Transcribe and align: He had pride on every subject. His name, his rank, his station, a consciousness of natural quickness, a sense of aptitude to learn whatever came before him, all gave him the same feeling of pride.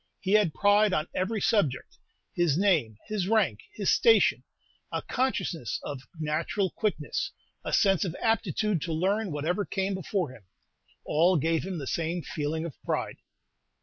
He 0.19 0.31
had 0.31 0.55
pride 0.55 0.93
on 0.93 1.07
every 1.13 1.39
subject. 1.39 1.99
His 2.33 2.57
name, 2.57 2.97
his 3.05 3.27
rank, 3.27 3.59
his 3.75 3.91
station, 3.91 4.43
a 4.91 5.03
consciousness 5.03 5.79
of 5.83 6.01
natural 6.19 6.71
quickness, 6.71 7.29
a 7.63 7.71
sense 7.71 8.03
of 8.03 8.15
aptitude 8.19 8.81
to 8.81 8.93
learn 8.93 9.31
whatever 9.31 9.63
came 9.63 9.93
before 9.93 10.31
him, 10.31 10.45
all 11.05 11.37
gave 11.37 11.63
him 11.67 11.77
the 11.77 11.85
same 11.85 12.23
feeling 12.23 12.65
of 12.65 12.81
pride. 12.81 13.17